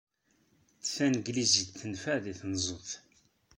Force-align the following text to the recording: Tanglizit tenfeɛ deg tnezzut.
Tanglizit 0.93 1.69
tenfeɛ 1.79 2.17
deg 2.23 2.35
tnezzut. 2.39 2.89